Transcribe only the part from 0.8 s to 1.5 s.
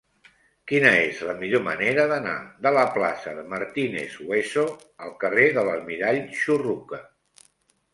és la